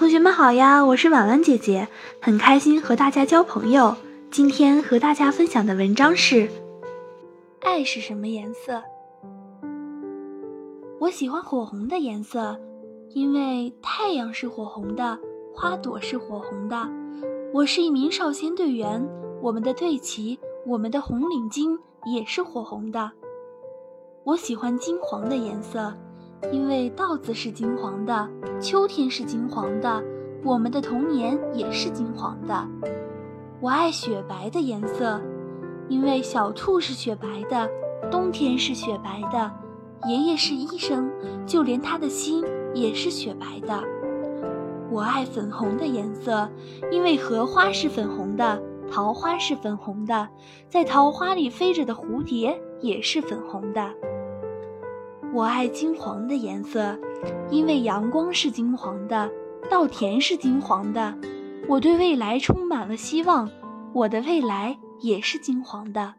[0.00, 1.86] 同学们好呀，我是婉婉姐姐，
[2.22, 3.94] 很开心和大家交朋友。
[4.30, 6.48] 今天和大家分享的文章是：
[7.60, 8.82] 爱是什么颜色？
[11.00, 12.58] 我喜欢火红的颜色，
[13.10, 15.18] 因为太阳是火红的，
[15.54, 16.88] 花朵是火红的。
[17.52, 19.06] 我是一名少先队员，
[19.42, 23.12] 我们的队旗，我们的红领巾也是火红的。
[24.24, 25.92] 我喜欢金黄的颜色。
[26.52, 28.28] 因为稻子是金黄的，
[28.60, 30.02] 秋天是金黄的，
[30.42, 32.68] 我们的童年也是金黄的。
[33.60, 35.20] 我爱雪白的颜色，
[35.88, 37.68] 因为小兔是雪白的，
[38.10, 39.50] 冬天是雪白的，
[40.08, 41.10] 爷爷是医生，
[41.46, 43.82] 就连他的心也是雪白的。
[44.90, 46.48] 我爱粉红的颜色，
[46.90, 48.60] 因为荷花是粉红的，
[48.90, 50.28] 桃花是粉红的，
[50.68, 53.88] 在桃花里飞着的蝴蝶也是粉红的。
[55.32, 56.98] 我爱金黄的颜色，
[57.50, 59.30] 因为阳光是金黄的，
[59.70, 61.16] 稻田是金黄的。
[61.68, 63.48] 我对未来充满了希望，
[63.92, 66.14] 我的未来也是金黄的。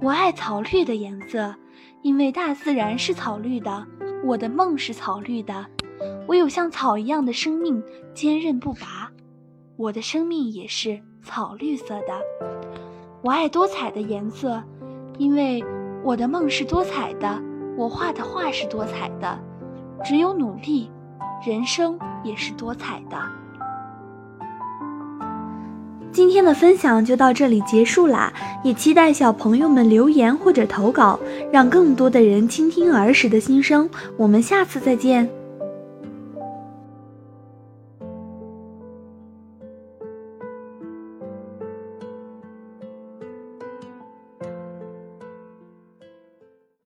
[0.00, 1.54] 我爱草绿的颜色，
[2.00, 3.86] 因为大自然是草绿的，
[4.24, 5.66] 我的梦是草绿的。
[6.26, 7.82] 我有像草一样的生命，
[8.14, 9.10] 坚韧不拔，
[9.76, 12.22] 我的生命也是草绿色的。
[13.20, 14.62] 我爱多彩的颜色，
[15.18, 15.62] 因为
[16.02, 17.42] 我的梦是多彩的。
[17.78, 19.38] 我画的画是多彩的，
[20.04, 20.90] 只有努力，
[21.46, 23.16] 人生也是多彩的。
[26.10, 28.32] 今天的分享就到这里结束啦，
[28.64, 31.20] 也期待小朋友们留言或者投稿，
[31.52, 33.88] 让更多的人倾听儿时的心声。
[34.16, 35.30] 我们下次再见。